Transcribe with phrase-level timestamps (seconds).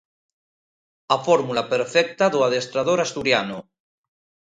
[1.15, 3.59] A fórmula perfecta do adestrador asturiano.